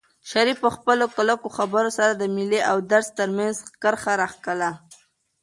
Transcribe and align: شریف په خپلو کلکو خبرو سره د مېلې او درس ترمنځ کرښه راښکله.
شریف 0.31 0.57
په 0.63 0.69
خپلو 0.75 1.05
کلکو 1.17 1.47
خبرو 1.57 1.89
سره 1.97 2.11
د 2.15 2.23
مېلې 2.35 2.61
او 2.71 2.77
درس 2.91 3.07
ترمنځ 3.17 3.55
کرښه 3.81 4.13
راښکله. 4.21 4.69